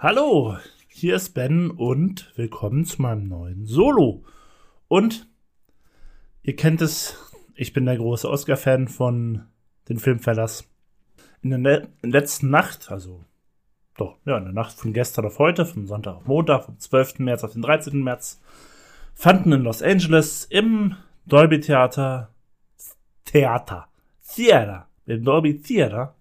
[0.00, 4.22] Hallo, hier ist Ben und willkommen zu meinem neuen Solo.
[4.86, 5.26] Und
[6.42, 7.16] ihr kennt es,
[7.56, 9.48] ich bin der große Oscar-Fan von
[9.88, 10.70] den Filmverlass.
[11.42, 13.24] In der ne letzten Nacht, also
[13.96, 17.18] doch, ja, in der Nacht von gestern auf heute, vom Sonntag auf Montag, vom 12.
[17.18, 18.00] März auf den 13.
[18.00, 18.40] März,
[19.14, 20.94] fanden in Los Angeles im
[21.26, 22.32] Dolby Theater,
[23.24, 23.88] Theater,
[24.32, 26.14] Theater, im Dolby Theater,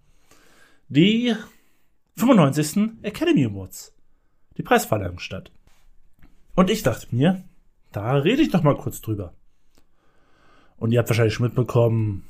[0.88, 1.36] die
[2.18, 3.04] 95.
[3.04, 3.94] Academy Awards.
[4.58, 5.52] Die Preisverleihung statt.
[6.56, 7.44] Und ich dachte mir,
[7.92, 9.34] da rede ich doch mal kurz drüber.
[10.78, 12.24] Und ihr habt wahrscheinlich schon mitbekommen,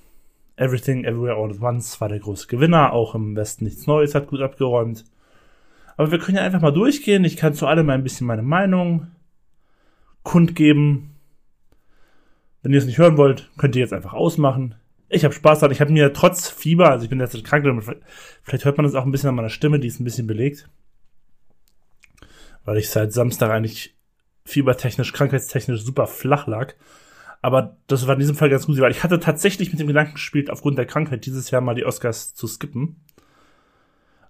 [0.57, 4.27] Everything Everywhere All at Once war der große Gewinner, auch im Westen nichts Neues, hat
[4.27, 5.05] gut abgeräumt.
[5.95, 7.23] Aber wir können ja einfach mal durchgehen.
[7.23, 9.07] Ich kann zu allem ein bisschen meine Meinung
[10.23, 11.15] kundgeben.
[12.61, 14.75] Wenn ihr es nicht hören wollt, könnt ihr jetzt einfach ausmachen.
[15.09, 15.73] Ich habe Spaß daran.
[15.73, 17.65] Ich habe mir trotz Fieber, also ich bin jetzt krank,
[18.43, 20.69] vielleicht hört man das auch ein bisschen an meiner Stimme, die ist ein bisschen belegt.
[22.65, 23.95] Weil ich seit Samstag eigentlich
[24.45, 26.73] fiebertechnisch, krankheitstechnisch super flach lag.
[27.41, 30.15] Aber das war in diesem Fall ganz gut, weil ich hatte tatsächlich mit dem Gedanken
[30.15, 33.01] gespielt, aufgrund der Krankheit dieses Jahr mal die Oscars zu skippen.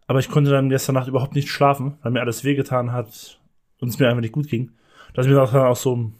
[0.06, 3.40] Aber ich konnte dann gestern Nacht überhaupt nicht schlafen, weil mir alles wehgetan hat
[3.80, 4.72] und es mir einfach nicht gut ging.
[5.14, 6.12] Da ist mir dann auch so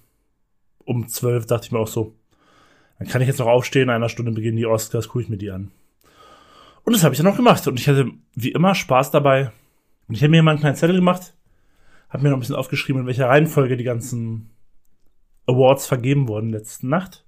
[0.86, 2.16] um zwölf dachte ich mir auch so,
[3.00, 5.38] dann kann ich jetzt noch aufstehen, in einer Stunde beginnen die Oscars, gucke ich mir
[5.38, 5.72] die an.
[6.84, 7.68] Und das habe ich dann auch gemacht.
[7.68, 9.52] Und ich hatte wie immer Spaß dabei.
[10.08, 11.34] Und ich habe mir mal einen kleinen Zettel gemacht,
[12.10, 14.52] habe mir noch ein bisschen aufgeschrieben, in welcher Reihenfolge die ganzen
[15.46, 17.26] Awards vergeben wurden letzte Nacht.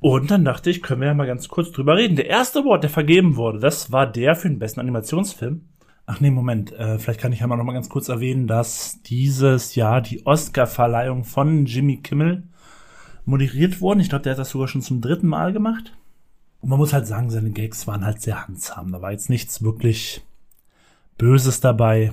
[0.00, 2.16] Und dann dachte ich, können wir ja mal ganz kurz drüber reden.
[2.16, 5.62] Der erste Award, der vergeben wurde, das war der für den besten Animationsfilm.
[6.04, 9.00] Ach nee, Moment, äh, vielleicht kann ich ja mal noch mal ganz kurz erwähnen, dass
[9.02, 12.42] dieses Jahr die Oscar-Verleihung von Jimmy Kimmel
[13.24, 14.00] moderiert worden.
[14.00, 15.96] Ich glaube, der hat das sogar schon zum dritten Mal gemacht.
[16.60, 18.92] Und man muss halt sagen, seine Gags waren halt sehr handsam.
[18.92, 20.22] Da war jetzt nichts wirklich
[21.18, 22.12] Böses dabei.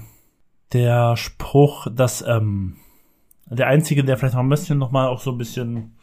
[0.73, 2.77] Der Spruch, dass ähm,
[3.45, 5.95] der einzige, der vielleicht noch ein bisschen noch mal auch so ein bisschen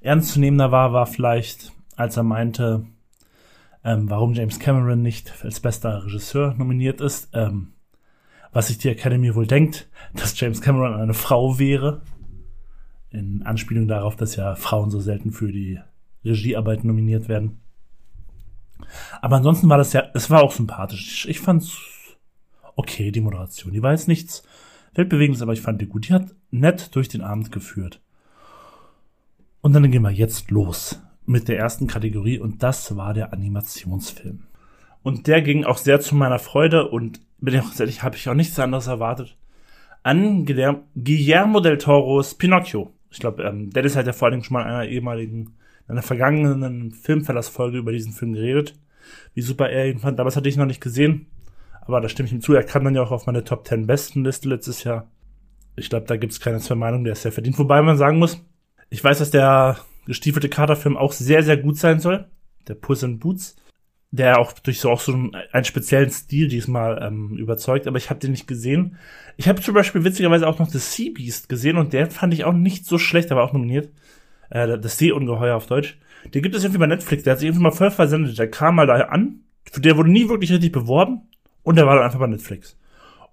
[0.00, 2.86] ernstzunehmender war, war vielleicht, als er meinte,
[3.84, 7.30] ähm, warum James Cameron nicht als bester Regisseur nominiert ist.
[7.34, 7.72] Ähm,
[8.52, 12.00] was sich die Academy wohl denkt, dass James Cameron eine Frau wäre
[13.10, 15.80] in Anspielung darauf, dass ja Frauen so selten für die
[16.24, 17.60] Regiearbeit nominiert werden.
[19.20, 21.26] Aber ansonsten war das ja, es war auch sympathisch.
[21.28, 21.76] Ich fand's
[22.76, 23.72] okay, die Moderation.
[23.72, 24.42] Die war jetzt nichts
[24.94, 26.08] weltbewegendes, aber ich fand die gut.
[26.08, 28.00] Die hat nett durch den Abend geführt.
[29.60, 34.44] Und dann gehen wir jetzt los mit der ersten Kategorie und das war der Animationsfilm.
[35.02, 38.28] Und der ging auch sehr zu meiner Freude und bin ich auch ehrlich, habe ich
[38.28, 39.36] auch nichts anderes erwartet.
[40.02, 44.62] An Guillermo del Toros Pinocchio ich glaube, ähm, Dennis hat ja vor allem schon mal
[44.62, 48.74] in einer ehemaligen, in einer vergangenen Filmverlassfolge über diesen Film geredet,
[49.34, 50.18] wie super er ihn fand.
[50.18, 51.26] Damals hatte ich noch nicht gesehen,
[51.80, 52.54] aber da stimme ich ihm zu.
[52.54, 55.10] Er kam dann ja auch auf meine Top 10 besten Liste letztes Jahr.
[55.76, 57.58] Ich glaube, da gibt es keine zwei Meinungen, der ist sehr verdient.
[57.58, 58.44] Wobei man sagen muss,
[58.90, 62.26] ich weiß, dass der gestiefelte Katerfilm auch sehr, sehr gut sein soll.
[62.66, 63.56] Der Puss in Boots
[64.10, 68.10] der auch durch so auch so einen, einen speziellen Stil diesmal ähm, überzeugt, aber ich
[68.10, 68.96] habe den nicht gesehen.
[69.36, 72.44] Ich habe zum Beispiel witzigerweise auch noch The Sea Beast gesehen und der fand ich
[72.44, 73.90] auch nicht so schlecht, der war auch nominiert.
[74.50, 75.98] Äh, das Seeungeheuer auf Deutsch.
[76.32, 78.38] Der gibt es irgendwie bei Netflix, der hat sich irgendwie mal voll versendet.
[78.38, 79.40] Der kam mal da an,
[79.76, 81.28] der wurde nie wirklich richtig beworben
[81.62, 82.78] und der war dann einfach bei Netflix.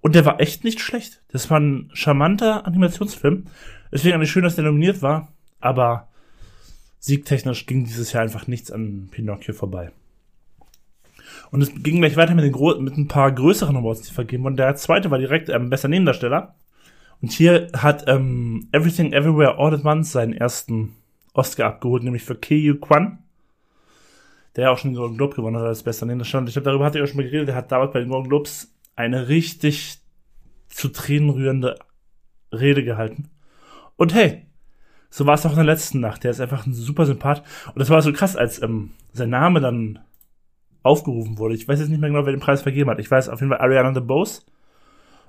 [0.02, 1.22] Und der war echt nicht schlecht.
[1.32, 3.46] Das war ein charmanter Animationsfilm.
[3.90, 6.08] Deswegen eigentlich schön, dass der nominiert war, aber
[6.98, 9.90] siegtechnisch ging dieses Jahr einfach nichts an Pinocchio vorbei.
[11.56, 14.58] Und es ging gleich weiter mit, den mit ein paar größeren Awards, die vergeben wurden.
[14.58, 16.54] Der zweite war direkt ähm, bester Nebendarsteller.
[17.22, 20.96] Und hier hat ähm, Everything Everywhere All at Once seinen ersten
[21.32, 23.20] Oscar abgeholt, nämlich für Keiyu Kwan.
[24.54, 26.46] Der auch schon den Golden Globe gewonnen hat als bester Nebendarsteller.
[26.46, 27.48] Ich glaube, darüber hat er auch schon mal geredet.
[27.48, 29.96] Der hat damals bei den Golden Globes eine richtig
[30.68, 31.78] zu Tränen rührende
[32.52, 33.30] Rede gehalten.
[33.96, 34.44] Und hey,
[35.08, 36.22] so war es auch in der letzten Nacht.
[36.22, 37.42] Der ist einfach ein super Sympath.
[37.68, 40.00] Und das war so krass, als ähm, sein Name dann
[40.86, 41.54] aufgerufen wurde.
[41.54, 42.98] Ich weiß jetzt nicht mehr genau, wer den Preis vergeben hat.
[42.98, 44.42] Ich weiß auf jeden Fall Ariana DeBose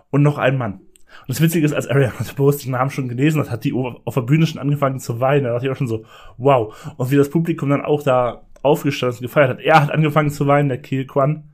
[0.09, 0.73] und noch ein Mann.
[0.73, 4.13] Und das Witzige ist, als Ariana DeBose den Namen schon gelesen hat, hat die auf
[4.13, 5.43] der Bühne schon angefangen zu weinen.
[5.43, 6.05] Da dachte ich auch schon so,
[6.37, 6.75] wow.
[6.97, 9.59] Und wie das Publikum dann auch da aufgestanden und gefeiert hat.
[9.59, 11.51] Er hat angefangen zu weinen, der Kiel Kwan.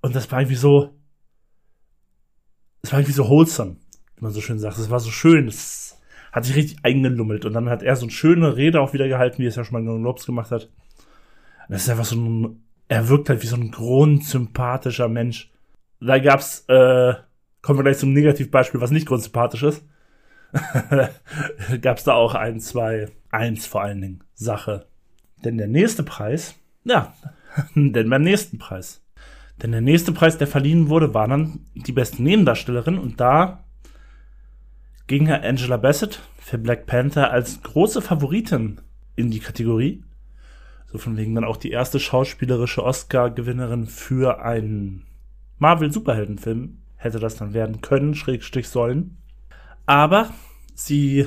[0.00, 0.90] Und das war irgendwie so,
[2.82, 3.76] es war irgendwie so wholesome,
[4.16, 4.78] wie man so schön sagt.
[4.78, 5.98] Es war so schön, es
[6.32, 7.44] hat sich richtig eingelummelt.
[7.44, 9.84] Und dann hat er so eine schöne Rede auch wieder gehalten, wie es ja schon
[9.84, 10.70] mal in Lobs gemacht hat.
[11.68, 15.52] Das ist einfach so ein er wirkt halt wie so ein grundsympathischer Mensch.
[16.00, 17.14] Da gab's, äh,
[17.62, 19.84] kommen wir gleich zum Negativbeispiel, was nicht grundsympathisch ist.
[21.82, 24.86] gab's da auch ein, zwei, eins vor allen Dingen, Sache.
[25.44, 27.14] Denn der nächste Preis, ja,
[27.76, 29.04] denn beim nächsten Preis,
[29.62, 33.62] Denn der nächste Preis, der verliehen wurde, war dann die beste Nebendarstellerin und da
[35.06, 38.80] ging Angela Bassett für Black Panther als große Favoritin
[39.14, 40.02] in die Kategorie.
[40.90, 45.06] So von wegen dann auch die erste schauspielerische Oscar-Gewinnerin für einen
[45.58, 49.18] Marvel-Superheldenfilm hätte das dann werden können, Schrägstrich sollen.
[49.86, 50.30] Aber
[50.74, 51.26] sie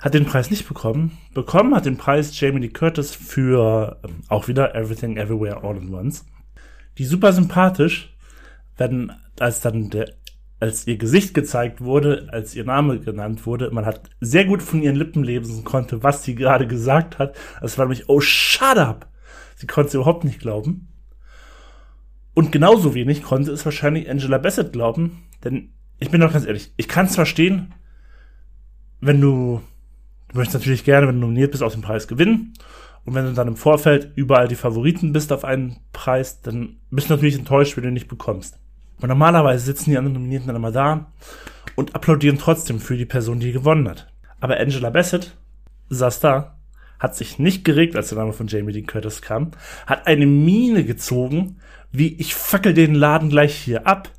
[0.00, 1.18] hat den Preis nicht bekommen.
[1.34, 5.88] Bekommen hat den Preis Jamie Lee Curtis für ähm, auch wieder Everything Everywhere All at
[5.90, 6.24] Once.
[6.98, 8.14] Die super sympathisch,
[8.76, 10.14] wenn als dann der
[10.58, 14.82] als ihr Gesicht gezeigt wurde, als ihr Name genannt wurde, man hat sehr gut von
[14.82, 17.36] ihren Lippen lesen konnte, was sie gerade gesagt hat.
[17.60, 19.08] Es war nämlich, oh, shut up!
[19.56, 20.88] Sie konnte es überhaupt nicht glauben.
[22.34, 26.72] Und genauso wenig konnte es wahrscheinlich Angela Bassett glauben, denn ich bin doch ganz ehrlich,
[26.76, 27.72] ich kann es verstehen,
[29.00, 29.62] wenn du,
[30.28, 32.54] du möchtest natürlich gerne, wenn du nominiert bist, auch den Preis gewinnen.
[33.04, 37.08] Und wenn du dann im Vorfeld überall die Favoriten bist auf einen Preis, dann bist
[37.08, 38.58] du natürlich enttäuscht, wenn du ihn nicht bekommst.
[39.00, 41.12] Und normalerweise sitzen die anderen Nominierten dann immer da
[41.74, 44.08] und applaudieren trotzdem für die Person, die gewonnen hat.
[44.40, 45.36] Aber Angela Bassett
[45.88, 46.56] saß da
[46.98, 49.50] hat sich nicht geregt, als der Name von Jamie Dean Curtis kam,
[49.86, 51.60] hat eine Miene gezogen,
[51.92, 54.10] wie ich fackel den Laden gleich hier ab.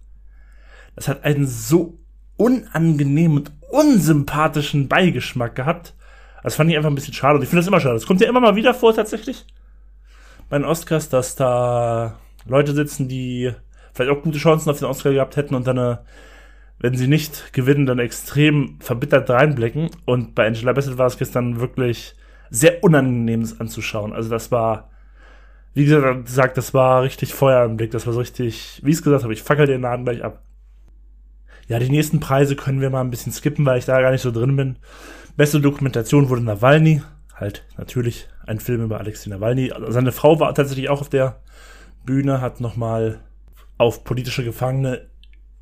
[0.96, 2.00] Das hat einen so
[2.38, 5.96] unangenehmen und unsympathischen Beigeschmack gehabt.
[6.44, 7.36] Das fand ich einfach ein bisschen schade.
[7.36, 7.96] Und ich finde das immer schade.
[7.96, 9.46] Das kommt ja immer mal wieder vor, tatsächlich.
[10.50, 13.52] Bei den Oscars, dass da Leute sitzen, die
[13.98, 15.98] vielleicht auch gute Chancen auf den Oscar gehabt hätten und dann, äh,
[16.80, 19.90] wenn sie nicht gewinnen, dann extrem verbittert reinblicken.
[20.06, 22.16] Und bei Angela Bassett war es gestern wirklich
[22.50, 24.14] sehr unangenehmes anzuschauen.
[24.14, 24.90] Also das war,
[25.74, 27.92] wie gesagt, das war richtig Feuer im Blick.
[27.92, 30.44] Das war so richtig, wie ich es gesagt habe, ich fackel den Laden gleich ab.
[31.68, 34.22] Ja, die nächsten Preise können wir mal ein bisschen skippen, weil ich da gar nicht
[34.22, 34.78] so drin bin.
[35.36, 37.02] Beste Dokumentation wurde Nawalny.
[37.36, 39.72] Halt, natürlich ein Film über Alexei Nawalny.
[39.90, 41.42] Seine Frau war tatsächlich auch auf der
[42.06, 43.20] Bühne, hat nochmal
[43.78, 45.08] auf politische Gefangene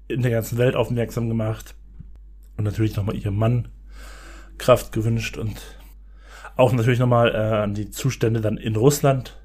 [0.07, 1.75] in der ganzen Welt aufmerksam gemacht.
[2.57, 3.67] Und natürlich nochmal ihrem Mann
[4.57, 5.59] Kraft gewünscht und
[6.55, 9.37] auch natürlich nochmal äh, an die Zustände dann in Russland,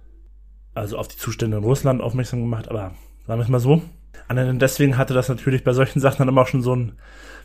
[0.74, 2.94] also auf die Zustände in Russland aufmerksam gemacht, aber
[3.26, 3.82] sagen wir es mal so.
[4.28, 6.92] Und deswegen hatte das natürlich bei solchen Sachen dann immer auch schon so ein,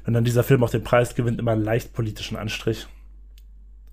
[0.03, 2.87] wenn dann dieser Film auch den Preis gewinnt, immer einen leicht politischen Anstrich.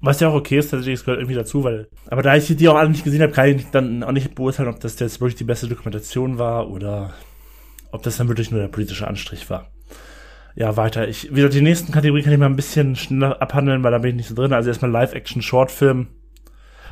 [0.03, 2.69] Was ja auch okay ist, tatsächlich, es gehört irgendwie dazu, weil, aber da ich die
[2.69, 5.37] auch alle nicht gesehen habe, kann ich dann auch nicht beurteilen, ob das jetzt wirklich
[5.37, 7.15] die beste Dokumentation war oder
[7.93, 9.71] ob das dann wirklich nur der politische Anstrich war
[10.55, 11.09] ja, weiter.
[11.09, 14.11] Ich, wieder die nächsten Kategorien kann ich mal ein bisschen schneller abhandeln, weil da bin
[14.11, 14.53] ich nicht so drin.
[14.53, 16.09] Also erstmal Live-Action-Shortfilm.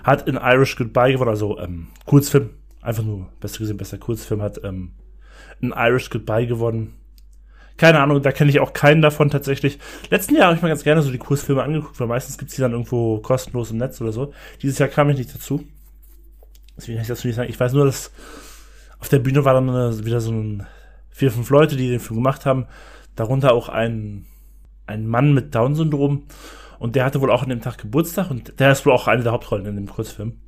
[0.03, 2.51] Hat in Irish Goodbye gewonnen, also ähm, Kurzfilm.
[2.81, 4.93] Einfach nur, besser gesehen, besser Kurzfilm hat ähm,
[5.61, 6.95] in Irish Goodbye gewonnen.
[7.81, 9.79] Keine Ahnung, da kenne ich auch keinen davon tatsächlich.
[10.11, 12.61] Letzten Jahr habe ich mal ganz gerne so die Kurzfilme angeguckt, weil meistens gibt's die
[12.61, 14.33] dann irgendwo kostenlos im Netz oder so.
[14.63, 15.65] Dieses Jahr kam ich nicht dazu.
[16.77, 17.49] Deswegen kann ich dazu nicht sagen.
[17.49, 18.13] Ich weiß nur, dass
[18.99, 20.67] auf der Bühne war dann wieder so ein
[21.09, 22.67] vier, fünf Leute, die den Film gemacht haben
[23.21, 24.25] darunter auch ein,
[24.87, 26.25] ein Mann mit Down-Syndrom.
[26.79, 29.23] Und der hatte wohl auch an dem Tag Geburtstag und der ist wohl auch eine
[29.23, 30.41] der Hauptrollen in dem Kurzfilm.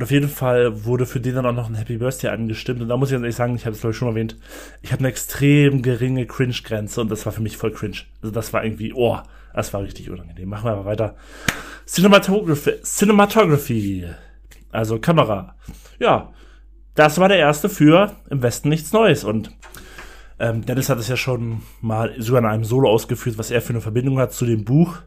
[0.00, 2.80] Und auf jeden Fall wurde für den dann auch noch ein Happy Birthday angestimmt.
[2.80, 4.34] Und da muss ich ganz ehrlich sagen, ich habe es glaube ich schon erwähnt,
[4.80, 7.98] ich habe eine extrem geringe Cringe-Grenze und das war für mich voll cringe.
[8.22, 9.18] Also das war irgendwie, oh,
[9.52, 10.48] das war richtig unangenehm.
[10.48, 11.16] Machen wir aber weiter.
[11.86, 14.06] Cinematography, Cinematography,
[14.70, 15.54] also Kamera.
[15.98, 16.32] Ja,
[16.94, 19.22] das war der erste für Im Westen nichts Neues.
[19.22, 19.50] Und
[20.38, 23.74] ähm, Dennis hat es ja schon mal sogar in einem Solo ausgeführt, was er für
[23.74, 25.00] eine Verbindung hat zu dem Buch,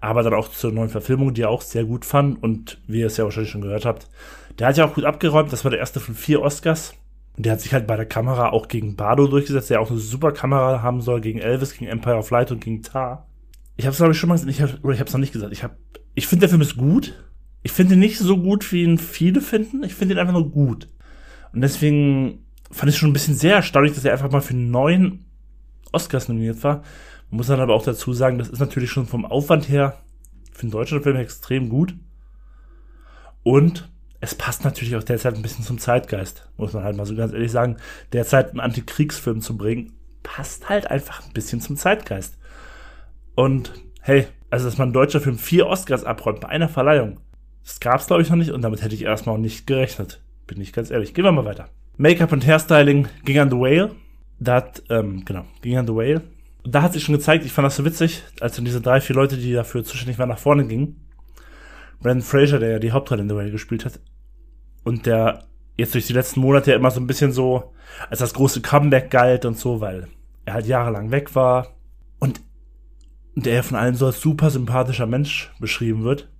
[0.00, 3.06] aber dann auch zur neuen Verfilmung, die er auch sehr gut fand und wie ihr
[3.06, 4.08] es ja wahrscheinlich schon gehört habt.
[4.58, 6.94] Der hat ja auch gut abgeräumt, das war der erste von vier Oscars.
[7.36, 10.00] Und der hat sich halt bei der Kamera auch gegen Bardo durchgesetzt, der auch eine
[10.00, 13.26] super Kamera haben soll, gegen Elvis, gegen Empire of Light und gegen Tar.
[13.76, 15.20] Ich habe es glaube ich schon mal gesagt, ich hab, oder ich habe es noch
[15.20, 15.52] nicht gesagt.
[15.52, 15.76] Ich habe,
[16.14, 17.14] ich finde der Film ist gut.
[17.62, 19.82] Ich finde ihn nicht so gut, wie ihn viele finden.
[19.84, 20.88] Ich finde ihn einfach nur gut.
[21.52, 25.24] Und deswegen fand ich schon ein bisschen sehr erstaunlich, dass er einfach mal für neun
[25.92, 26.82] Oscars nominiert war.
[27.30, 29.98] Man muss dann aber auch dazu sagen, das ist natürlich schon vom Aufwand her
[30.52, 31.94] für einen deutschen Film extrem gut.
[33.42, 33.88] Und
[34.20, 37.32] es passt natürlich auch derzeit ein bisschen zum Zeitgeist, muss man halt mal so ganz
[37.32, 37.76] ehrlich sagen.
[38.12, 42.36] Derzeit einen Antikriegsfilm zu bringen, passt halt einfach ein bisschen zum Zeitgeist.
[43.34, 43.72] Und
[44.02, 47.20] hey, also dass man ein deutscher Film vier Oscars abräumt bei einer Verleihung,
[47.62, 50.20] das gab's glaube ich noch nicht und damit hätte ich erstmal auch nicht gerechnet.
[50.46, 51.14] Bin ich ganz ehrlich.
[51.14, 51.68] Gehen wir mal weiter.
[51.96, 53.94] Make-up und Hairstyling ging an The Whale.
[54.40, 56.22] Da hat, ähm, genau, ging an The Whale.
[56.64, 59.16] Da hat sich schon gezeigt, ich fand das so witzig, als dann diese drei, vier
[59.16, 61.08] Leute, die dafür zuständig waren, nach vorne gingen.
[62.00, 64.00] Brandon Fraser, der ja die Hauptrolle in The Whale gespielt hat.
[64.84, 65.44] Und der
[65.76, 67.72] jetzt durch die letzten Monate ja immer so ein bisschen so
[68.08, 70.08] als das große Comeback galt und so, weil
[70.44, 71.76] er halt jahrelang weg war.
[72.18, 72.40] Und
[73.34, 76.30] der ja von allen so als super sympathischer Mensch beschrieben wird.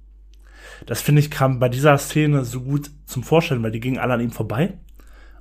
[0.87, 4.15] Das finde ich kam bei dieser Szene so gut zum Vorstellen, weil die gingen alle
[4.15, 4.79] an ihm vorbei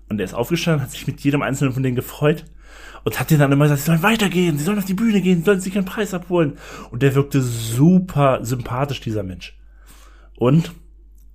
[0.09, 2.45] Und er ist aufgestanden, hat sich mit jedem einzelnen von denen gefreut
[3.03, 5.39] und hat denen dann immer gesagt, sie sollen weitergehen, sie sollen auf die Bühne gehen,
[5.39, 6.57] sie sollen sich einen Preis abholen.
[6.91, 9.57] Und der wirkte super sympathisch, dieser Mensch.
[10.35, 10.71] Und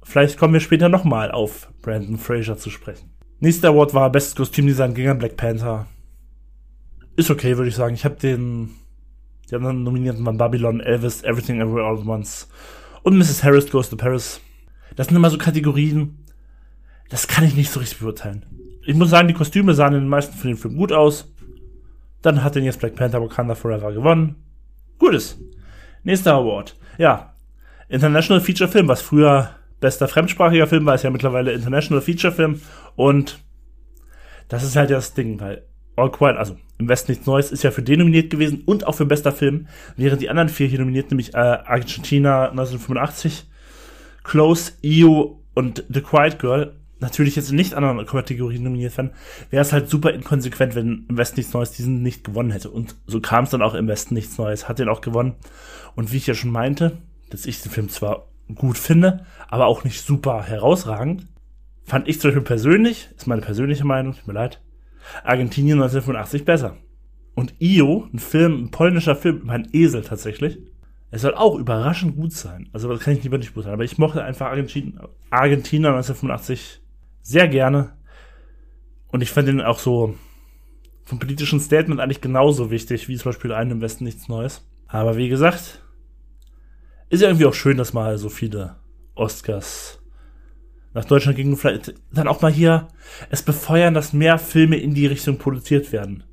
[0.03, 3.11] vielleicht kommen wir später nochmal auf Brandon Fraser zu sprechen.
[3.41, 5.87] Nächster Award war Bestes Kostümdesign gegen Black Panther.
[7.17, 7.95] Ist okay, würde ich sagen.
[7.95, 8.71] Ich habe den,
[9.51, 12.49] die anderen Nominierten waren Babylon, Elvis, Everything Everywhere All at Once
[13.03, 13.45] und Mrs.
[13.45, 14.41] Harris Goes to Paris.
[14.97, 16.25] Das sind immer so Kategorien,
[17.11, 18.47] das kann ich nicht so richtig beurteilen.
[18.87, 21.33] Ich muss sagen, die Kostüme sahen in den meisten von den Filmen gut aus.
[22.23, 24.37] Dann hat den jetzt Black Panther Wakanda Forever gewonnen.
[24.99, 25.39] Gutes.
[26.03, 26.77] Nächster Award.
[26.99, 27.35] Ja.
[27.89, 29.51] International Feature Film, was früher
[29.81, 32.61] bester fremdsprachiger Film war, ist ja mittlerweile International Feature Film.
[32.97, 33.41] Und
[34.49, 35.65] das ist halt das Ding, weil
[35.97, 38.95] All Quiet, also im Westen nichts Neues, ist ja für den nominiert gewesen und auch
[38.95, 43.47] für bester Film, während die anderen vier hier nominiert, nämlich äh, Argentina 1985,
[44.25, 46.75] Close, EU und The Quiet Girl,
[47.05, 49.13] natürlich jetzt nicht anderen Kategorien nominiert werden,
[49.51, 52.71] wäre es halt super inkonsequent, wenn im Westen nichts Neues diesen nicht gewonnen hätte.
[52.71, 55.37] Und so kam es dann auch im Westen nichts Neues, hat den auch gewonnen.
[55.95, 56.99] Und wie ich ja schon meinte,
[57.31, 61.27] dass ich den Film zwar gut finde, aber auch nicht super herausragend,
[61.85, 64.61] fand ich zum Beispiel persönlich, ist meine persönliche Meinung, tut mir leid,
[65.23, 66.77] Argentinien 1985 besser.
[67.35, 70.59] Und Io, ein Film, ein polnischer Film, mein Esel tatsächlich,
[71.11, 72.69] es soll auch überraschend gut sein.
[72.73, 73.75] Also das kann ich lieber nicht beurteilen.
[73.75, 74.99] Aber ich mochte einfach Argentin
[75.31, 76.81] Argentina 1985
[77.25, 77.97] sehr gerne.
[79.09, 80.15] Und ich fand den auch so
[81.05, 84.65] vom politischen Statement eigentlich genauso wichtig wie zum Beispiel einen im Westen nichts Neues.
[84.87, 85.83] Aber wie gesagt,
[87.09, 88.77] ist ja irgendwie auch schön, dass mal so viele
[89.15, 90.01] Oscars
[90.93, 91.57] nach Deutschland gingen.
[91.57, 92.89] Vielleicht dann auch mal hier
[93.31, 96.25] es befeuern, dass mehr Filme in die Richtung produziert werden.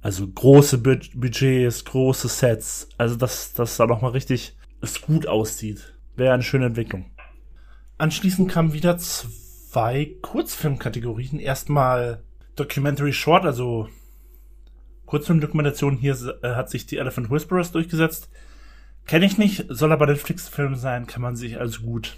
[0.00, 2.88] Also große Budgets, große Sets.
[2.98, 5.94] Also dass das da noch mal richtig es gut aussieht.
[6.14, 7.10] Wäre eine schöne Entwicklung.
[7.98, 9.45] Anschließend kamen wieder zwei
[10.22, 11.38] Kurzfilmkategorien.
[11.38, 12.22] Erstmal
[12.54, 13.90] Documentary Short, also
[15.04, 15.98] Kurzfilmdokumentation.
[15.98, 18.30] Hier äh, hat sich die Elephant Whisperers durchgesetzt.
[19.04, 22.16] Kenne ich nicht, soll aber Netflix-Film sein, kann man sich also gut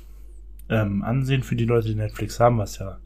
[0.68, 2.98] ähm, ansehen für die Leute, die Netflix haben, was ja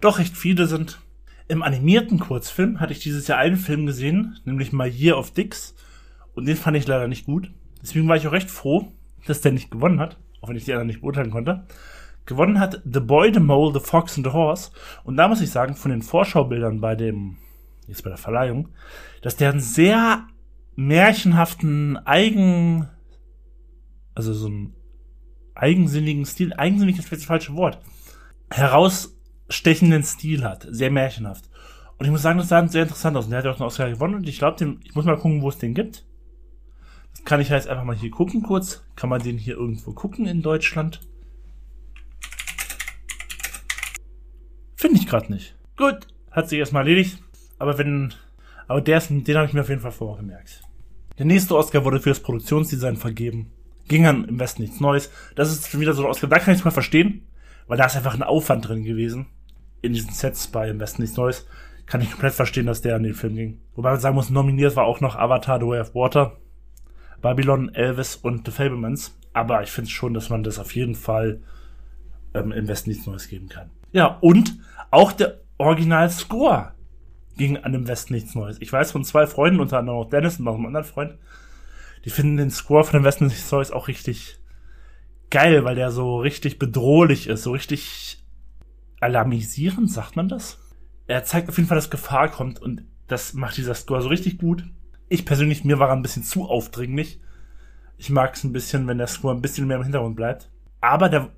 [0.00, 0.98] doch recht viele sind.
[1.46, 5.74] Im animierten Kurzfilm hatte ich dieses Jahr einen Film gesehen, nämlich My Year of Dicks.
[6.34, 7.50] Und den fand ich leider nicht gut.
[7.82, 8.90] Deswegen war ich auch recht froh,
[9.26, 11.66] dass der nicht gewonnen hat, auch wenn ich die anderen nicht beurteilen konnte.
[12.26, 14.72] Gewonnen hat The Boy, The Mole, The Fox and the Horse.
[15.04, 17.38] Und da muss ich sagen, von den Vorschaubildern bei dem,
[17.86, 18.68] jetzt bei der Verleihung,
[19.22, 20.26] dass der einen sehr
[20.74, 22.88] märchenhaften, eigen,
[24.14, 24.74] also so einen
[25.54, 27.78] eigensinnigen Stil, eigensinnig ist vielleicht das falsche Wort,
[28.50, 29.16] heraus
[29.48, 30.66] stechenden Stil hat.
[30.68, 31.48] Sehr märchenhaft.
[31.98, 33.24] Und ich muss sagen, das sah sehr interessant aus.
[33.24, 34.16] Und der hat ja auch einen Oscar gewonnen.
[34.16, 36.04] Und ich glaube, ich muss mal gucken, wo es den gibt.
[37.12, 38.82] Das kann ich jetzt einfach mal hier gucken kurz.
[38.96, 41.00] Kann man den hier irgendwo gucken in Deutschland?
[44.86, 45.56] Finde ich gerade nicht.
[45.76, 47.20] Gut, hat sich erstmal erledigt.
[47.58, 48.14] Aber wenn,
[48.68, 50.62] aber der ist, den habe ich mir auf jeden Fall vorgemerkt.
[51.18, 53.50] Der nächste Oscar wurde für das Produktionsdesign vergeben.
[53.88, 55.10] Ging dann im Westen nichts Neues.
[55.34, 57.26] Das ist schon wieder so ein Oscar, da kann ich es mal verstehen,
[57.66, 59.26] weil da ist einfach ein Aufwand drin gewesen
[59.82, 61.48] in diesen Sets bei Im Westen nichts Neues,
[61.86, 63.60] kann ich komplett verstehen, dass der an den Film ging.
[63.74, 66.36] Wobei man sagen muss, nominiert war auch noch Avatar The Way of Water,
[67.22, 69.18] Babylon, Elvis und The Fablemans.
[69.32, 71.40] Aber ich finde schon, dass man das auf jeden Fall
[72.34, 73.70] ähm, im Westen nichts Neues geben kann.
[73.96, 74.58] Ja, und
[74.90, 76.74] auch der Original-Score
[77.38, 78.60] ging an dem Westen nichts Neues.
[78.60, 81.16] Ich weiß von zwei Freunden, unter anderem auch Dennis und noch einem anderen Freund,
[82.04, 84.38] die finden den Score von dem Westen nichts Neues auch richtig
[85.30, 88.22] geil, weil der so richtig bedrohlich ist, so richtig
[89.00, 90.58] alarmisierend, sagt man das?
[91.06, 94.36] Er zeigt auf jeden Fall, dass Gefahr kommt und das macht dieser Score so richtig
[94.36, 94.62] gut.
[95.08, 97.18] Ich persönlich, mir war er ein bisschen zu aufdringlich.
[97.96, 100.50] Ich mag es ein bisschen, wenn der Score ein bisschen mehr im Hintergrund bleibt.
[100.82, 101.30] Aber der,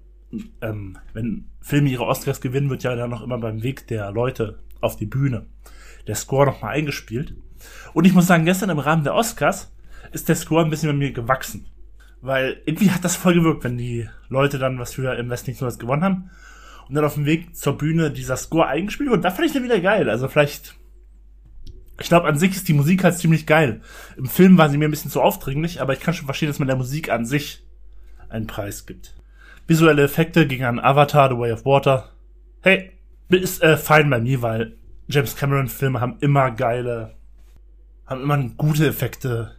[0.60, 4.58] ähm, wenn Filme ihre Oscars gewinnen, wird ja dann noch immer beim Weg der Leute
[4.80, 5.46] auf die Bühne
[6.06, 7.34] der Score nochmal eingespielt.
[7.92, 9.72] Und ich muss sagen, gestern im Rahmen der Oscars
[10.12, 11.66] ist der Score ein bisschen bei mir gewachsen.
[12.20, 15.78] Weil irgendwie hat das voll gewirkt, wenn die Leute dann was für nicht so was
[15.78, 16.30] gewonnen haben
[16.88, 19.22] und dann auf dem Weg zur Bühne dieser Score eingespielt wurde.
[19.22, 20.08] Da fand ich den wieder geil.
[20.08, 20.76] Also vielleicht,
[22.00, 23.82] ich glaube, an sich ist die Musik halt ziemlich geil.
[24.16, 26.58] Im Film war sie mir ein bisschen zu aufdringlich, aber ich kann schon verstehen, dass
[26.58, 27.64] man der Musik an sich
[28.28, 29.14] einen Preis gibt.
[29.68, 32.08] Visuelle Effekte gegen an Avatar, The Way of Water.
[32.62, 32.92] Hey,
[33.28, 37.16] ist äh, fein bei mir, weil James Cameron Filme haben immer geile,
[38.06, 39.56] haben immer gute Effekte.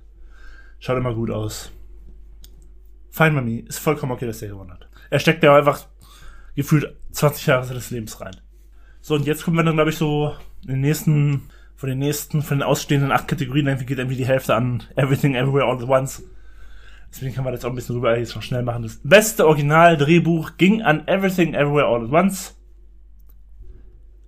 [0.79, 1.71] Schaut immer gut aus.
[3.11, 3.59] Fine by me.
[3.59, 4.89] Ist vollkommen okay, dass der gewonnen hat.
[5.11, 5.85] Er steckt ja einfach
[6.55, 8.35] gefühlt 20 Jahre seines Lebens rein.
[9.01, 12.41] So, und jetzt kommen wir dann, glaube ich, so in den nächsten, von den nächsten,
[12.41, 15.87] von den ausstehenden acht Kategorien, irgendwie geht irgendwie die Hälfte an Everything Everywhere All at
[15.87, 16.23] Once.
[17.11, 18.83] Deswegen kann man das auch ein bisschen rüber jetzt noch schnell machen.
[18.83, 22.55] Das beste Original-Drehbuch ging an Everything Everywhere All at Once.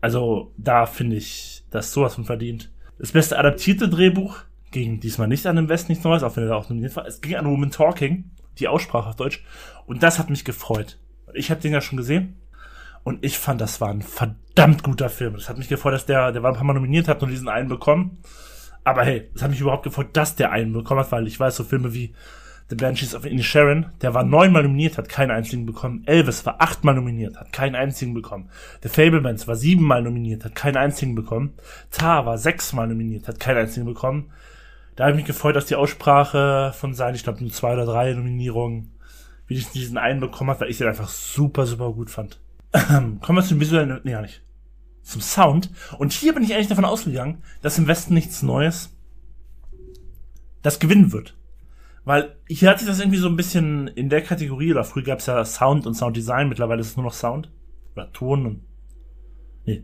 [0.02, 2.72] Also da finde ich das sowas von verdient.
[2.98, 4.38] Das beste adaptierte Drehbuch
[4.72, 7.06] ging diesmal nicht an dem Westen nichts Neues, auch wenn er da auch nominiert war.
[7.06, 9.44] Es ging an Woman Talking, die Aussprache auf Deutsch.
[9.86, 11.00] Und das hat mich gefreut.
[11.34, 12.38] Ich habe den ja schon gesehen.
[13.04, 15.34] Und ich fand, das war ein verdammt guter Film.
[15.34, 17.50] Das hat mich gefreut, dass der, der war ein paar Mal nominiert, hat nur diesen
[17.50, 18.20] einen bekommen.
[18.84, 21.56] Aber hey, es hat mich überhaupt gefreut, dass der einen bekommen hat, weil ich weiß,
[21.56, 22.14] so Filme wie
[22.72, 26.04] The Banshees of Sharon, der war neunmal nominiert, hat keinen einzigen bekommen.
[26.06, 28.50] Elvis war achtmal nominiert, hat keinen einzigen bekommen.
[28.82, 31.54] The Fablemans war siebenmal nominiert, hat keinen einzigen bekommen.
[31.92, 34.32] Tar war sechsmal nominiert, hat keinen einzigen bekommen.
[34.96, 37.86] Da habe ich mich gefreut, dass die Aussprache von seinen, ich glaube, nur zwei oder
[37.86, 38.94] drei Nominierungen,
[39.48, 42.40] wie ich diesen einen bekommen hat, weil ich den einfach super, super gut fand.
[42.72, 44.44] Kommen wir zum visuellen, nee, gar nicht.
[45.04, 45.72] Zum Sound.
[45.98, 48.96] Und hier bin ich eigentlich davon ausgegangen, dass im Westen nichts Neues
[50.62, 51.36] das gewinnen wird.
[52.04, 55.20] Weil hier hat sich das irgendwie so ein bisschen in der Kategorie, oder früher gab
[55.20, 57.52] es ja Sound und Sounddesign, mittlerweile ist es nur noch Sound.
[57.96, 58.62] Oder Ton und.
[59.66, 59.84] Nee.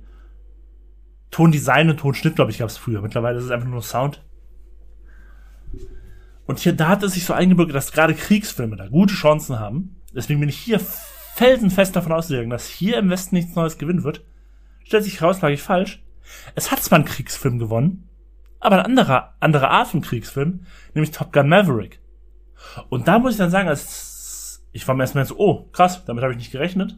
[1.29, 3.01] Tondesign und Tonschnitt, glaube ich, gab es früher.
[3.01, 4.23] Mittlerweile ist es einfach nur Sound.
[6.47, 9.97] Und hier, da hat es sich so eingebürgert, dass gerade Kriegsfilme da gute Chancen haben.
[10.15, 14.25] Deswegen bin ich hier felsenfest davon ausgegangen, dass hier im Westen nichts Neues gewinnen wird.
[14.83, 16.01] Stellt sich raus, lag ich falsch.
[16.55, 18.07] Es hat zwar einen Kriegsfilm gewonnen,
[18.59, 20.61] aber ein anderer, anderer Art von Kriegsfilm,
[20.93, 21.99] nämlich Top Gun Maverick.
[22.89, 24.07] Und da muss ich dann sagen, als
[24.71, 26.97] ich war mir erstmal so, oh, krass, damit habe ich nicht gerechnet.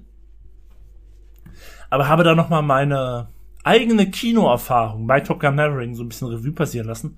[1.90, 3.30] Aber habe da nochmal meine
[3.64, 7.18] eigene Kinoerfahrung bei Top Gun Maverick so ein bisschen Revue passieren lassen.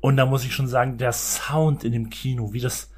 [0.00, 2.92] Und da muss ich schon sagen, der Sound in dem Kino, wie das,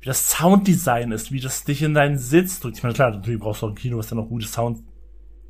[0.00, 2.76] wie das Sounddesign ist, wie das dich in deinen Sitz drückt.
[2.76, 4.82] Ich meine, klar, natürlich brauchst du auch ein Kino, was dann auch gutes Sound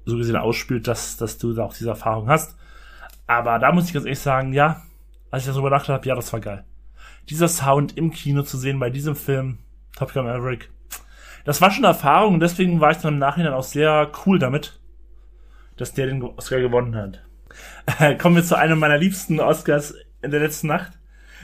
[0.04, 2.56] so gesehen ausspielt, dass, dass du da auch diese Erfahrung hast.
[3.26, 4.82] Aber da muss ich ganz ehrlich sagen, ja,
[5.30, 6.64] als ich darüber nachgedacht habe, ja, das war geil
[7.28, 9.58] dieser Sound im Kino zu sehen bei diesem Film,
[9.96, 10.70] Top Gun Maverick,
[11.44, 14.38] das war schon eine Erfahrung und deswegen war ich dann im Nachhinein auch sehr cool
[14.38, 14.80] damit,
[15.76, 18.18] dass der den Oscar gewonnen hat.
[18.18, 20.98] Kommen wir zu einem meiner liebsten Oscars in der letzten Nacht.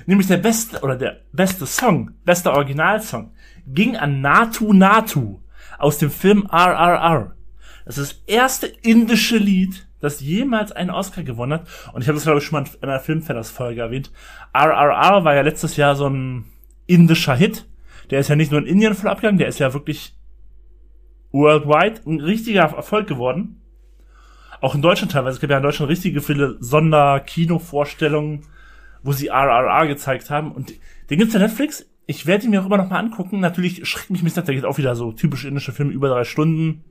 [0.06, 3.32] Nämlich der beste oder der beste Song, bester Originalsong,
[3.66, 5.40] ging an Natu Natu
[5.78, 7.36] aus dem Film RRR.
[7.84, 11.68] Das ist das erste indische Lied, das jemals einen Oscar gewonnen hat.
[11.94, 14.10] Und ich habe das, glaube ich, schon mal in einer Filmfellers-Folge erwähnt.
[14.52, 16.44] RRR war ja letztes Jahr so ein
[16.86, 17.66] indischer Hit.
[18.10, 20.14] Der ist ja nicht nur in Indien voll abgegangen, der ist ja wirklich
[21.30, 23.62] worldwide ein richtiger Erfolg geworden.
[24.60, 25.36] Auch in Deutschland teilweise.
[25.36, 28.42] Es gibt ja in Deutschland richtige viele Sonderkinovorstellungen,
[29.02, 30.52] wo sie RRR gezeigt haben.
[30.52, 30.74] Und
[31.10, 31.86] den gibt's ja Netflix.
[32.06, 33.40] Ich werde ihn mir auch immer noch mal angucken.
[33.40, 36.24] Natürlich schreckt mich ein bisschen, der geht auch wieder so typische indische Filme über drei
[36.24, 36.84] Stunden.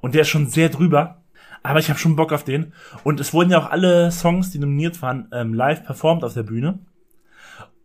[0.00, 1.22] Und der ist schon sehr drüber.
[1.62, 2.72] Aber ich habe schon Bock auf den.
[3.04, 6.42] Und es wurden ja auch alle Songs, die nominiert waren, ähm, live performt auf der
[6.42, 6.78] Bühne.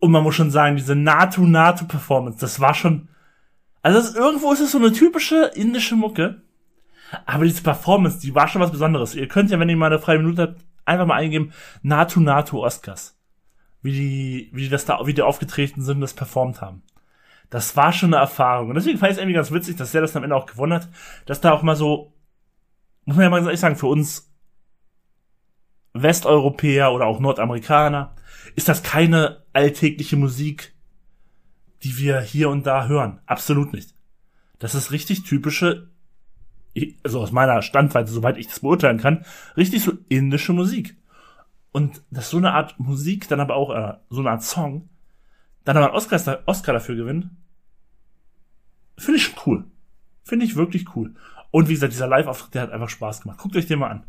[0.00, 3.08] Und man muss schon sagen, diese Natu-Natu-Performance, das war schon.
[3.82, 6.42] Also ist, irgendwo ist es so eine typische indische Mucke.
[7.26, 9.14] Aber diese Performance, die war schon was Besonderes.
[9.14, 13.18] Ihr könnt ja, wenn ihr mal eine freie Minute habt, einfach mal eingeben, Natu-Natu Oscars.
[13.82, 16.82] Wie die, wie die das da, wie die aufgetreten sind und das performt haben.
[17.50, 18.70] Das war schon eine Erfahrung.
[18.70, 20.72] Und deswegen fand ich es irgendwie ganz witzig, dass der das am Ende auch gewonnen
[20.72, 20.88] hat,
[21.26, 22.13] dass da auch mal so
[23.04, 24.32] muss man ja mal ehrlich sagen, für uns
[25.94, 28.14] Westeuropäer oder auch Nordamerikaner
[28.56, 30.74] ist das keine alltägliche Musik,
[31.82, 33.20] die wir hier und da hören.
[33.26, 33.94] Absolut nicht.
[34.58, 35.90] Das ist richtig typische,
[37.02, 39.24] also aus meiner Standweise, soweit ich das beurteilen kann,
[39.56, 40.96] richtig so indische Musik.
[41.72, 44.88] Und dass so eine Art Musik dann aber auch, äh, so eine Art Song,
[45.64, 47.30] dann aber einen Oscar, Oscar dafür gewinnt,
[48.96, 49.64] finde ich schon cool.
[50.22, 51.14] Finde ich wirklich cool.
[51.54, 53.38] Und wie gesagt, dieser Live-Auftritt, der hat einfach Spaß gemacht.
[53.38, 54.02] Guckt euch den mal an.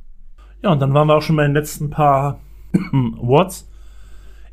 [0.64, 2.40] Ja, und dann waren wir auch schon bei den letzten paar
[2.74, 3.70] Awards.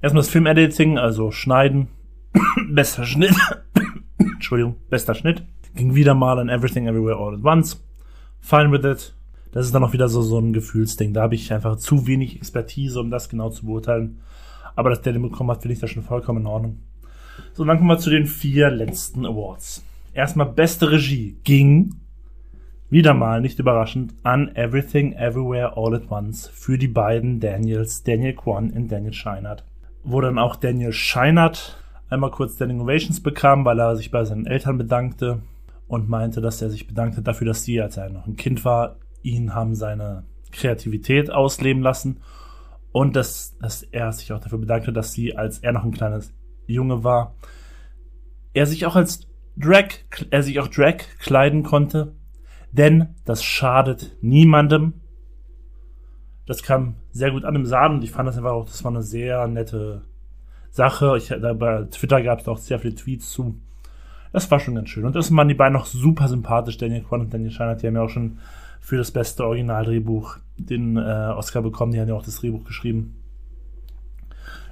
[0.03, 1.89] Erstmal das Film-Editing, also Schneiden.
[2.69, 3.35] bester Schnitt.
[4.19, 5.43] Entschuldigung, bester Schnitt.
[5.75, 7.83] Ging wieder mal an Everything Everywhere All at Once.
[8.41, 9.17] Fine with it.
[9.53, 11.15] Das ist dann auch wieder so, so ein Gefühlsding.
[11.15, 14.21] Da habe ich einfach zu wenig Expertise, um das genau zu beurteilen.
[14.77, 16.83] Aber dass der den bekommen hat, finde ich das schon vollkommen in Ordnung.
[17.55, 19.83] So, dann kommen wir zu den vier letzten Awards.
[20.13, 22.02] Erstmal beste Regie ging
[22.93, 28.35] wieder mal, nicht überraschend, an Everything Everywhere All at Once für die beiden Daniels, Daniel
[28.35, 29.65] Kwan und Daniel Scheinert.
[30.05, 34.45] Wo dann auch Daniel Scheinert einmal kurz Standing Ovations bekam, weil er sich bei seinen
[34.45, 35.41] Eltern bedankte
[35.89, 38.97] und meinte, dass er sich bedankte dafür, dass sie, als er noch ein Kind war,
[39.23, 42.19] ihn haben seine Kreativität ausleben lassen
[42.93, 46.35] und dass, dass er sich auch dafür bedankte, dass sie, als er noch ein kleines
[46.67, 47.37] Junge war,
[48.53, 49.27] er sich auch als
[49.57, 49.87] Drag,
[50.29, 52.17] er sich auch Drag kleiden konnte
[52.73, 54.95] denn das schadet niemandem.
[56.47, 58.91] Das kam sehr gut an im Saal und ich fand das einfach auch, das war
[58.91, 60.03] eine sehr nette
[60.71, 61.17] Sache.
[61.17, 63.61] Ich, da bei Twitter gab es auch sehr viele Tweets zu.
[64.33, 65.05] Das war schon ganz schön.
[65.05, 67.97] Und das waren die beiden noch super sympathisch, Daniel Quan und Daniel Scheinert, die haben
[67.97, 68.39] ja auch schon
[68.81, 71.01] für das beste Originaldrehbuch den äh,
[71.37, 71.93] Oscar bekommen.
[71.93, 73.23] Die haben ja auch das Drehbuch geschrieben.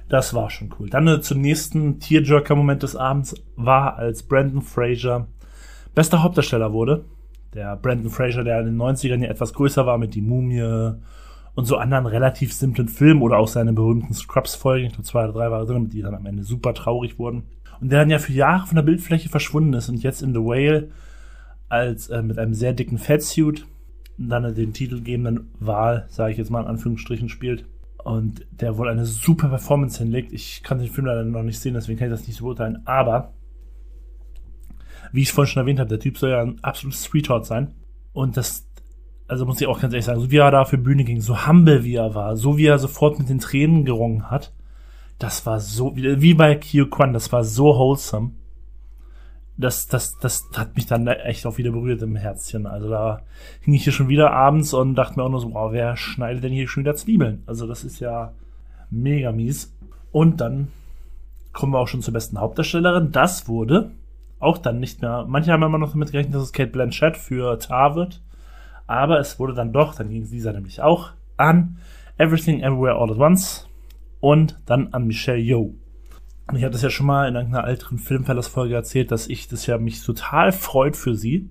[0.09, 0.89] Das war schon cool.
[0.89, 5.27] Dann äh, zum nächsten Tearjerker-Moment des Abends war, als Brandon Fraser
[5.95, 7.05] bester Hauptdarsteller wurde.
[7.53, 10.93] Der Brandon Fraser, der in den 90ern ja etwas größer war mit Die Mumie
[11.53, 15.33] und so anderen relativ simplen Filmen oder auch seine berühmten Scrubs-Folgen, ich glaube zwei oder
[15.33, 17.43] drei waren drin, die dann am Ende super traurig wurden.
[17.81, 20.39] Und der dann ja für Jahre von der Bildfläche verschwunden ist und jetzt in The
[20.39, 20.89] Whale
[21.67, 23.65] als äh, mit einem sehr dicken Fatsuit
[24.17, 27.65] dann den titelgebenden Wahl, sage ich jetzt mal in Anführungsstrichen, spielt.
[28.03, 30.31] Und der wohl eine super Performance hinlegt.
[30.31, 32.81] Ich kann den Film leider noch nicht sehen, deswegen kann ich das nicht so beurteilen.
[32.85, 33.33] Aber,
[35.11, 37.73] wie ich es vorhin schon erwähnt habe, der Typ soll ja ein absolutes Sweetheart sein.
[38.13, 38.67] Und das,
[39.27, 41.47] also muss ich auch ganz ehrlich sagen, so wie er da für Bühne ging, so
[41.47, 44.53] humble wie er war, so wie er sofort mit den Tränen gerungen hat,
[45.19, 48.31] das war so, wie bei Kyo Kwan, das war so wholesome
[49.61, 52.65] das, das, das hat mich dann echt auch wieder berührt im Herzchen.
[52.65, 53.21] Also da
[53.61, 56.43] hing ich hier schon wieder abends und dachte mir auch nur so, wow, wer schneidet
[56.43, 57.43] denn hier schon wieder Zwiebeln?
[57.45, 58.33] Also das ist ja
[58.89, 59.75] mega mies.
[60.11, 60.69] Und dann
[61.53, 63.11] kommen wir auch schon zur besten Hauptdarstellerin.
[63.11, 63.91] Das wurde
[64.41, 67.57] auch dann nicht mehr, manche haben immer noch damit gerechnet, dass es Kate Blanchett für
[67.59, 68.21] Tar wird.
[68.87, 71.77] Aber es wurde dann doch, dann ging dieser nämlich auch an
[72.17, 73.67] Everything Everywhere All at Once
[74.19, 75.73] und dann an Michelle Yeoh.
[76.47, 79.65] Und ich habe das ja schon mal in einer älteren Filmfellers-Folge erzählt, dass ich das
[79.65, 81.49] ja mich total freut für sie,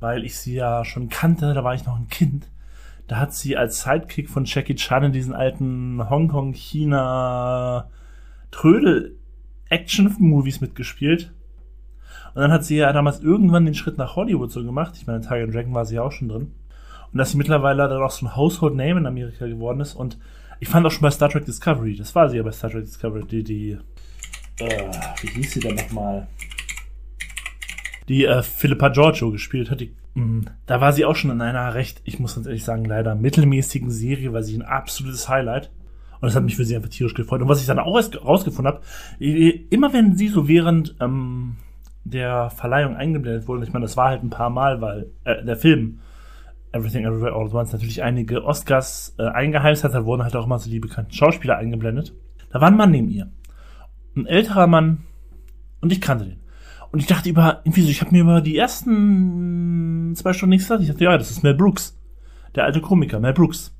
[0.00, 2.50] weil ich sie ja schon kannte, da war ich noch ein Kind.
[3.06, 7.90] Da hat sie als Sidekick von Jackie Chan in diesen alten Hongkong, China,
[8.50, 9.16] Trödel
[9.68, 11.32] Action-Movies mitgespielt.
[12.34, 14.94] Und dann hat sie ja damals irgendwann den Schritt nach Hollywood so gemacht.
[14.96, 16.52] Ich meine, Tiger Dragon war sie ja auch schon drin.
[17.12, 20.18] Und dass sie mittlerweile dann auch so ein Household Name in Amerika geworden ist und
[20.58, 22.84] ich fand auch schon bei Star Trek Discovery, das war sie ja bei Star Trek
[22.84, 23.78] Discovery, die, die,
[24.58, 26.26] äh, wie hieß sie denn nochmal?
[28.08, 31.74] Die äh, Philippa Giorgio gespielt hat, die, mm, da war sie auch schon in einer
[31.74, 35.70] recht, ich muss ganz ehrlich sagen, leider mittelmäßigen Serie, weil sie ein absolutes Highlight.
[36.20, 37.42] Und das hat mich für sie einfach tierisch gefreut.
[37.42, 38.80] Und was ich dann auch rausgefunden habe,
[39.18, 41.56] immer wenn sie so während ähm,
[42.04, 45.56] der Verleihung eingeblendet wurde, ich meine, das war halt ein paar Mal, weil äh, der
[45.56, 46.00] Film
[46.72, 50.46] Everything Everywhere All at Once natürlich einige Oscars äh, eingeheimst hat, da wurden halt auch
[50.46, 52.12] immer so die bekannten Schauspieler eingeblendet.
[52.50, 53.30] Da war ein Mann neben ihr.
[54.16, 55.04] Ein älterer Mann.
[55.80, 56.40] Und ich kannte den.
[56.90, 60.66] Und ich dachte über, irgendwie so, ich habe mir über die ersten zwei Stunden nichts
[60.66, 60.82] gesagt.
[60.82, 61.98] Ich dachte, ja, das ist Mel Brooks.
[62.54, 63.74] Der alte Komiker, Mel Brooks.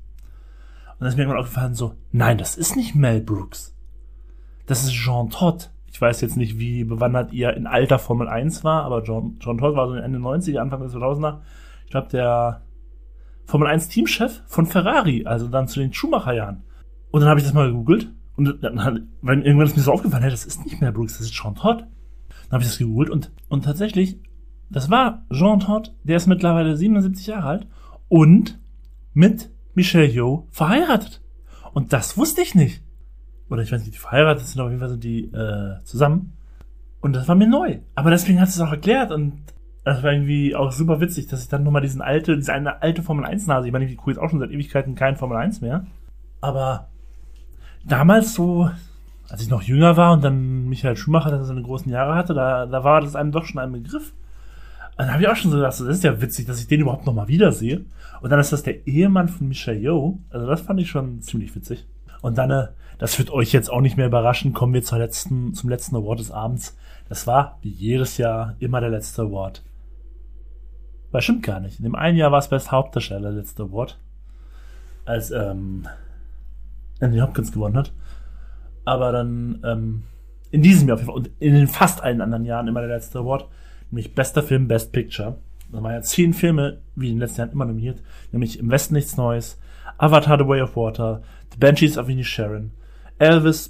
[0.93, 3.75] Und dann ist mir irgendwann aufgefallen so, nein, das ist nicht Mel Brooks.
[4.65, 5.71] Das ist Jean Todt.
[5.95, 9.57] Ich weiß jetzt nicht, wie bewandert ihr in alter Formel 1 war, aber John, John
[9.57, 11.39] Todd war so Ende 90er, Anfang des 2000er.
[11.85, 12.63] Ich glaube, der
[13.45, 16.63] Formel 1 Teamchef von Ferrari, also dann zu den Schumacher-Jahren.
[17.11, 19.93] Und dann habe ich das mal gegoogelt und dann hat, weil irgendwann ist mir so
[19.93, 21.83] aufgefallen, hey, das ist nicht mehr Brooks, das ist Jean Todt.
[21.83, 24.19] Dann habe ich das gegoogelt und, und tatsächlich,
[24.69, 27.67] das war Jean Todt, der ist mittlerweile 77 Jahre alt
[28.09, 28.59] und
[29.13, 31.23] mit Michelle Yeoh verheiratet.
[31.73, 32.83] Und das wusste ich nicht.
[33.49, 36.33] Oder ich weiß nicht, die verheiratet sind, auf jeden Fall sind die äh, zusammen.
[37.01, 37.79] Und das war mir neu.
[37.93, 39.33] Aber deswegen hat es auch erklärt und
[39.83, 43.03] das war irgendwie auch super witzig, dass ich dann nochmal diesen alte, diese eine alte
[43.03, 45.61] Formel 1 Nase, ich meine, die Kuh ist auch schon seit Ewigkeiten kein Formel 1
[45.61, 45.85] mehr.
[46.41, 46.87] Aber
[47.85, 48.71] damals so,
[49.29, 52.65] als ich noch jünger war und dann Michael Schumacher dann seine großen Jahre hatte, da,
[52.65, 54.13] da war das einem doch schon ein Begriff.
[54.97, 56.81] Und dann habe ich auch schon so gedacht, das ist ja witzig, dass ich den
[56.81, 57.85] überhaupt nochmal wiedersehe.
[58.21, 60.17] Und dann ist das der Ehemann von Michelle Yeoh.
[60.31, 61.85] Also das fand ich schon ziemlich witzig.
[62.21, 65.53] Und dann, äh, das wird euch jetzt auch nicht mehr überraschen, kommen wir zur letzten,
[65.53, 66.77] zum letzten Award des Abends.
[67.09, 69.63] Das war, wie jedes Jahr, immer der letzte Award.
[71.11, 71.79] Weil stimmt gar nicht.
[71.79, 73.99] In dem einen Jahr war es Best Hauptdarsteller, letzte Award.
[75.05, 75.87] Als ähm,
[76.99, 77.93] Anthony Hopkins gewonnen hat.
[78.85, 80.03] Aber dann ähm,
[80.51, 82.89] in diesem Jahr auf jeden Fall und in den fast allen anderen Jahren immer der
[82.89, 83.47] letzte Award.
[83.91, 85.37] Nämlich bester Film, Best Picture.
[85.71, 88.01] Da waren ja zehn Filme, wie in den letzten Jahren immer nominiert.
[88.31, 89.59] Nämlich Im Westen nichts Neues,
[89.97, 92.71] Avatar The Way of Water, The Banshees of Sharon,
[93.19, 93.69] Elvis,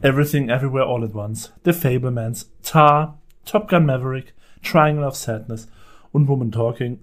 [0.00, 5.68] Everything Everywhere All at Once, The Fablemans, Tar, Top Gun Maverick, Triangle of Sadness
[6.12, 7.00] und Woman Talking,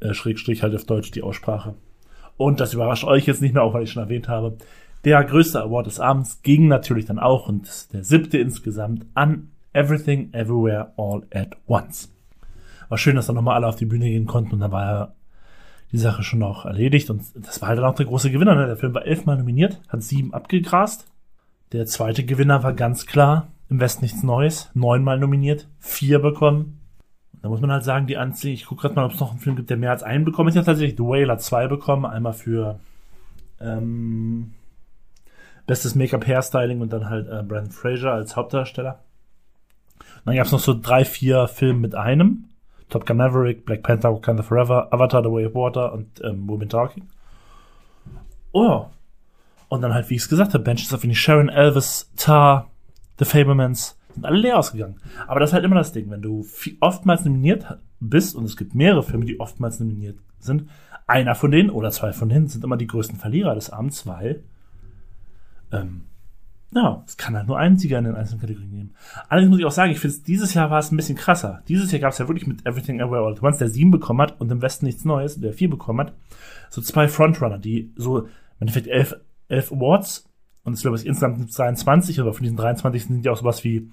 [0.00, 1.74] äh, Schrägstrich halt auf Deutsch die Aussprache.
[2.38, 4.56] Und das überrascht euch jetzt nicht mehr, auch weil ich schon erwähnt habe.
[5.04, 10.32] Der größte Award des Abends ging natürlich dann auch und der siebte insgesamt an Everything
[10.32, 12.10] Everywhere All at Once.
[12.88, 15.14] War schön, dass dann nochmal alle auf die Bühne gehen konnten und dann war ja
[15.92, 18.54] die Sache schon noch erledigt und das war halt dann auch der große Gewinner.
[18.54, 18.66] Ne?
[18.66, 21.06] Der Film war elfmal nominiert, hat sieben abgegrast.
[21.72, 26.80] Der zweite Gewinner war ganz klar im Westen nichts Neues, neunmal nominiert, vier bekommen.
[27.42, 29.40] Da muss man halt sagen, die Anziehung, ich gucke gerade mal, ob es noch einen
[29.40, 30.48] Film gibt, der mehr als einen bekommen.
[30.48, 32.06] Ich habe tatsächlich The Whale zwei bekommen.
[32.06, 32.78] Einmal für
[33.60, 34.54] ähm,
[35.66, 39.00] bestes Make-up Hairstyling und dann halt äh, Brandon Fraser als Hauptdarsteller.
[39.98, 42.46] Und dann gab es noch so drei, vier Filme mit einem.
[42.94, 46.68] Top Gun Maverick, Black Panther, Wakanda Forever, Avatar, The Way of Water und ähm, Women
[46.68, 47.08] Talking.
[48.52, 48.86] Oh.
[49.68, 52.70] Und dann halt, wie ich es gesagt habe, Benches of Sharon, Elvis, Tar,
[53.18, 55.00] The Fablemans, sind alle leer ausgegangen.
[55.26, 56.46] Aber das ist halt immer das Ding, wenn du
[56.78, 57.66] oftmals nominiert
[57.98, 60.70] bist, und es gibt mehrere Filme, die oftmals nominiert sind,
[61.08, 64.44] einer von denen oder zwei von denen sind immer die größten Verlierer des Abends, weil
[65.72, 66.02] ähm,
[66.74, 68.94] ja, es kann halt nur einen Sieger in den einzelnen Kategorien geben.
[69.28, 71.62] Allerdings muss ich auch sagen, ich finde, dieses Jahr war es ein bisschen krasser.
[71.68, 74.20] Dieses Jahr gab es ja wirklich mit Everything Everywhere All at Once, der sieben bekommen
[74.20, 76.14] hat und im Westen nichts Neues, der vier bekommen hat,
[76.70, 78.28] so zwei Frontrunner, die so im
[78.60, 79.14] Endeffekt elf,
[79.48, 80.28] elf Awards
[80.64, 83.90] und es glaube ich insgesamt 23, aber von diesen 23 sind ja auch sowas wie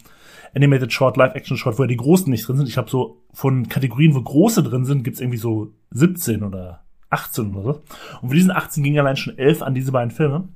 [0.56, 2.68] Animated Short, Live Action Short, wo ja die Großen nicht drin sind.
[2.68, 7.54] Ich glaube, so von Kategorien, wo Große drin sind, gibt's irgendwie so 17 oder 18
[7.54, 7.82] oder so.
[8.22, 10.48] Und von diesen 18 gingen allein schon 11 an diese beiden Filme.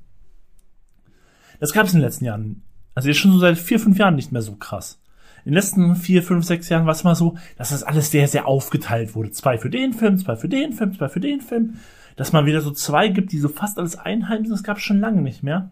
[1.60, 2.64] Das gab es in den letzten Jahren.
[2.94, 5.02] Also jetzt schon so seit vier, fünf Jahren nicht mehr so krass.
[5.44, 8.28] In den letzten vier, fünf, sechs Jahren war es mal so, dass das alles sehr,
[8.28, 9.32] sehr aufgeteilt wurde.
[9.32, 11.76] Zwei für den Film, zwei für den Film, zwei für den Film.
[12.16, 15.00] Dass man wieder so zwei gibt, die so fast alles einheimsen, das gab es schon
[15.00, 15.70] lange nicht mehr.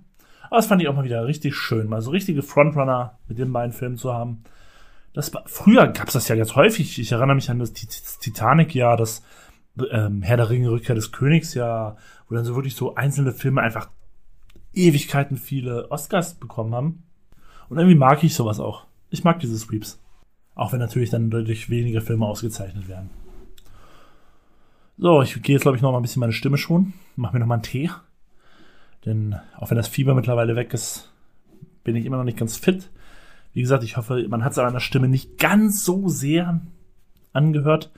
[0.47, 3.51] Aber das fand ich auch mal wieder richtig schön, mal so richtige Frontrunner mit den
[3.51, 4.43] beiden Filmen zu haben.
[5.13, 6.99] Das war, früher gab es das ja ganz häufig.
[6.99, 9.23] Ich erinnere mich an das Titanic-Jahr, das
[9.91, 11.95] ähm, Herr der Ringe, Rückkehr des Königs, ja,
[12.27, 13.89] wo dann so wirklich so einzelne Filme einfach
[14.73, 17.03] Ewigkeiten viele Oscars bekommen haben.
[17.69, 18.85] Und irgendwie mag ich sowas auch.
[19.09, 19.99] Ich mag diese Sweeps.
[20.55, 23.09] Auch wenn natürlich dann deutlich weniger Filme ausgezeichnet werden.
[24.97, 26.93] So, ich gehe jetzt, glaube ich, noch mal ein bisschen meine Stimme schon.
[27.15, 27.89] Mach mir noch mal einen Tee.
[29.05, 31.11] Denn auch wenn das Fieber mittlerweile weg ist,
[31.83, 32.89] bin ich immer noch nicht ganz fit.
[33.53, 36.61] Wie gesagt, ich hoffe, man hat es an meiner Stimme nicht ganz so sehr
[37.33, 37.91] angehört.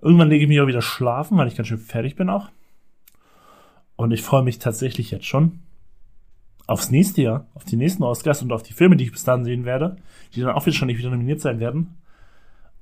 [0.00, 2.50] Irgendwann lege ich mich auch wieder schlafen, weil ich ganz schön fertig bin auch.
[3.96, 5.60] Und ich freue mich tatsächlich jetzt schon
[6.72, 9.44] aufs nächste Jahr, auf die nächsten Oscars und auf die Filme, die ich bis dahin
[9.44, 9.96] sehen werde,
[10.34, 11.98] die dann auch nicht wieder nominiert sein werden.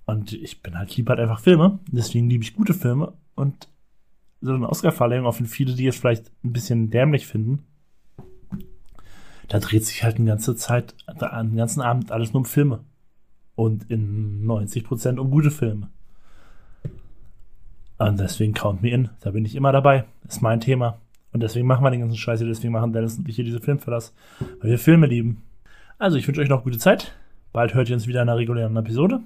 [0.07, 1.81] Und ich bin halt lieb halt einfach Filme.
[1.91, 3.13] Deswegen liebe ich gute Filme.
[3.35, 3.69] Und
[4.41, 7.65] so eine Oscar-Verleihung, auch wenn viele, die es vielleicht ein bisschen dämlich finden,
[9.49, 12.85] da dreht sich halt eine ganze Zeit, den ganzen Abend alles nur um Filme.
[13.57, 15.91] Und in 90 Prozent um gute Filme.
[17.99, 19.11] Und deswegen count me in.
[19.21, 20.05] Da bin ich immer dabei.
[20.27, 21.01] ist mein Thema.
[21.33, 23.61] Und deswegen machen wir den ganzen Scheiß hier, deswegen machen Dennis und ich hier diese
[23.61, 24.15] Filmverlass,
[24.61, 25.43] weil wir Filme lieben.
[25.99, 27.13] Also, ich wünsche euch noch gute Zeit.
[27.53, 29.21] Bald hört ihr uns wieder in einer regulären Episode.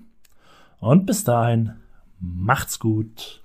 [0.81, 1.73] Und bis dahin,
[2.21, 3.44] macht's gut.